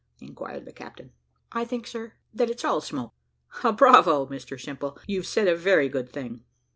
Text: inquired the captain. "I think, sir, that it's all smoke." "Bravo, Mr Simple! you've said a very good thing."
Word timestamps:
inquired 0.19 0.65
the 0.65 0.71
captain. 0.73 1.11
"I 1.51 1.63
think, 1.63 1.85
sir, 1.85 2.13
that 2.33 2.49
it's 2.49 2.65
all 2.65 2.81
smoke." 2.81 3.13
"Bravo, 3.77 4.25
Mr 4.25 4.59
Simple! 4.59 4.97
you've 5.05 5.27
said 5.27 5.47
a 5.47 5.55
very 5.55 5.89
good 5.89 6.09
thing." 6.11 6.43